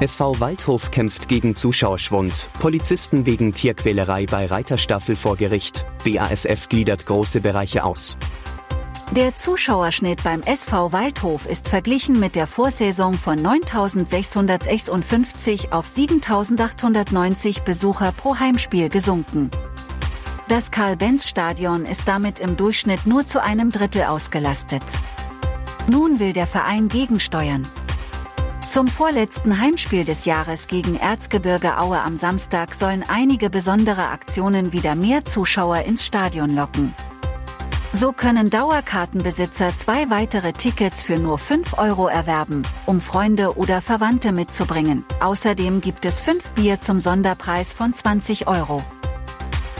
[0.00, 2.50] SV Waldhof kämpft gegen Zuschauerschwund.
[2.60, 5.86] Polizisten wegen Tierquälerei bei Reiterstaffel vor Gericht.
[6.04, 8.16] BASF gliedert große Bereiche aus.
[9.10, 18.12] Der Zuschauerschnitt beim SV Waldhof ist verglichen mit der Vorsaison von 9.656 auf 7.890 Besucher
[18.12, 19.50] pro Heimspiel gesunken.
[20.46, 24.84] Das Karl-Benz-Stadion ist damit im Durchschnitt nur zu einem Drittel ausgelastet.
[25.88, 27.66] Nun will der Verein gegensteuern.
[28.68, 34.94] Zum vorletzten Heimspiel des Jahres gegen Erzgebirge Aue am Samstag sollen einige besondere Aktionen wieder
[34.94, 36.94] mehr Zuschauer ins Stadion locken.
[37.94, 44.32] So können Dauerkartenbesitzer zwei weitere Tickets für nur 5 Euro erwerben, um Freunde oder Verwandte
[44.32, 45.06] mitzubringen.
[45.20, 48.82] Außerdem gibt es 5 Bier zum Sonderpreis von 20 Euro.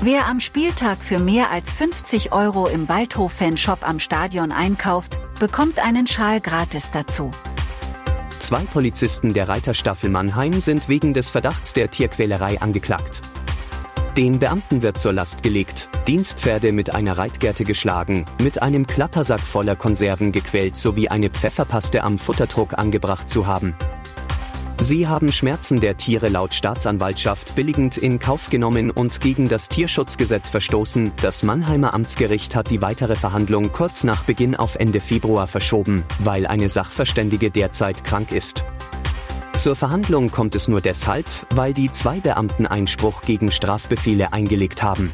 [0.00, 6.06] Wer am Spieltag für mehr als 50 Euro im Waldhof-Fanshop am Stadion einkauft, bekommt einen
[6.06, 7.32] Schal gratis dazu.
[8.46, 13.20] Zwei Polizisten der Reiterstaffel Mannheim sind wegen des Verdachts der Tierquälerei angeklagt.
[14.16, 19.74] Den Beamten wird zur Last gelegt, Dienstpferde mit einer Reitgerte geschlagen, mit einem Klappersack voller
[19.74, 23.74] Konserven gequält sowie eine Pfefferpaste am Futterdruck angebracht zu haben.
[24.78, 30.50] Sie haben Schmerzen der Tiere laut Staatsanwaltschaft billigend in Kauf genommen und gegen das Tierschutzgesetz
[30.50, 31.12] verstoßen.
[31.22, 36.46] Das Mannheimer Amtsgericht hat die weitere Verhandlung kurz nach Beginn auf Ende Februar verschoben, weil
[36.46, 38.64] eine Sachverständige derzeit krank ist.
[39.54, 45.12] Zur Verhandlung kommt es nur deshalb, weil die zwei Beamten Einspruch gegen Strafbefehle eingelegt haben.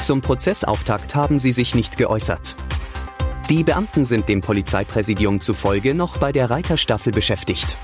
[0.00, 2.56] Zum Prozessauftakt haben sie sich nicht geäußert.
[3.48, 7.78] Die Beamten sind dem Polizeipräsidium zufolge noch bei der Reiterstaffel beschäftigt.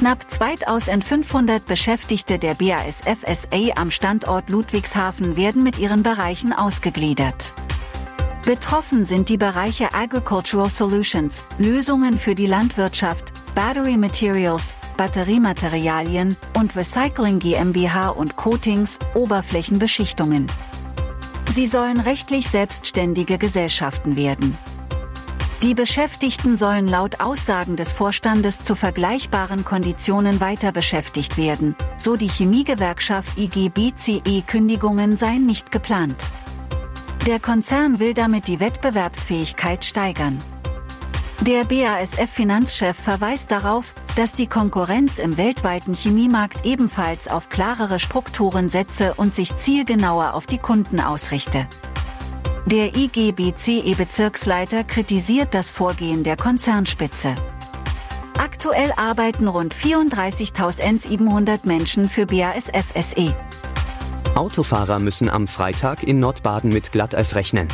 [0.00, 7.52] Knapp 2500 Beschäftigte der BASF SA am Standort Ludwigshafen werden mit ihren Bereichen ausgegliedert.
[8.46, 17.38] Betroffen sind die Bereiche Agricultural Solutions, Lösungen für die Landwirtschaft, Battery Materials, Batteriematerialien und Recycling
[17.38, 20.46] GmbH und Coatings, Oberflächenbeschichtungen.
[21.52, 24.56] Sie sollen rechtlich selbstständige Gesellschaften werden.
[25.62, 32.28] Die Beschäftigten sollen laut Aussagen des Vorstandes zu vergleichbaren Konditionen weiter beschäftigt werden, so die
[32.28, 36.30] Chemiegewerkschaft IGBCE Kündigungen seien nicht geplant.
[37.26, 40.38] Der Konzern will damit die Wettbewerbsfähigkeit steigern.
[41.42, 49.12] Der BASF-Finanzchef verweist darauf, dass die Konkurrenz im weltweiten Chemiemarkt ebenfalls auf klarere Strukturen setze
[49.14, 51.66] und sich zielgenauer auf die Kunden ausrichte.
[52.66, 57.34] Der IGBCE-Bezirksleiter kritisiert das Vorgehen der Konzernspitze.
[58.38, 63.34] Aktuell arbeiten rund 34.700 Menschen für BASF SE.
[64.34, 67.66] Autofahrer müssen am Freitag in Nordbaden mit Glatteis rechnen.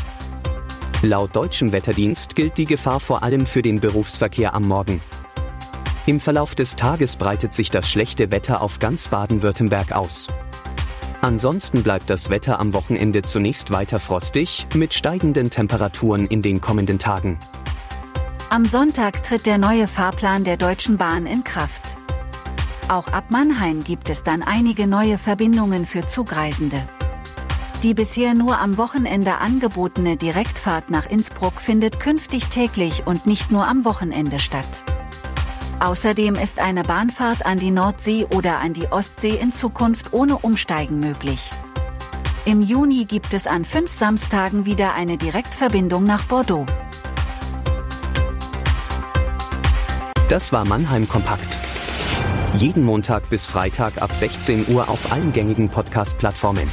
[1.03, 5.01] Laut deutschem Wetterdienst gilt die Gefahr vor allem für den Berufsverkehr am Morgen.
[6.07, 10.29] Im Verlauf des Tages breitet sich das schlechte Wetter auf ganz Baden-Württemberg aus.
[11.27, 17.01] Ansonsten bleibt das Wetter am Wochenende zunächst weiter frostig, mit steigenden Temperaturen in den kommenden
[17.01, 17.41] Tagen.
[18.49, 21.97] Am Sonntag tritt der neue Fahrplan der Deutschen Bahn in Kraft.
[22.87, 26.81] Auch ab Mannheim gibt es dann einige neue Verbindungen für Zugreisende.
[27.83, 33.67] Die bisher nur am Wochenende angebotene Direktfahrt nach Innsbruck findet künftig täglich und nicht nur
[33.67, 34.85] am Wochenende statt.
[35.79, 41.01] Außerdem ist eine Bahnfahrt an die Nordsee oder an die Ostsee in Zukunft ohne Umsteigen
[41.01, 41.51] möglich.
[42.47, 46.65] Im Juni gibt es an fünf Samstagen wieder eine Direktverbindung nach Bordeaux.
[50.29, 51.47] Das war Mannheim Kompakt.
[52.57, 56.71] Jeden Montag bis Freitag ab 16 Uhr auf allen gängigen Podcast-Plattformen.